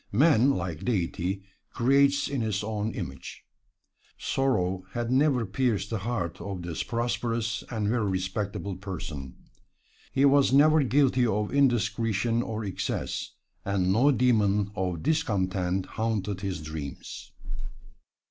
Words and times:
Man, 0.11 0.49
like 0.49 0.83
Deity, 0.83 1.43
creates 1.69 2.27
in 2.27 2.41
his 2.41 2.63
own 2.63 2.91
image. 2.95 3.45
Sorrow 4.17 4.83
had 4.93 5.11
never 5.11 5.45
pierced 5.45 5.91
the 5.91 5.99
heart 5.99 6.41
of 6.41 6.63
this 6.63 6.81
prosperous 6.81 7.63
and 7.69 7.87
very 7.87 8.09
respectable 8.09 8.75
person. 8.77 9.35
He 10.11 10.25
was 10.25 10.51
never 10.51 10.81
guilty 10.81 11.27
of 11.27 11.53
indiscretion 11.53 12.41
or 12.41 12.65
excess, 12.65 13.33
and 13.63 13.93
no 13.93 14.09
demon 14.09 14.71
of 14.75 15.03
discontent 15.03 15.85
haunted 15.85 16.41
his 16.41 16.63
dreams. 16.63 17.31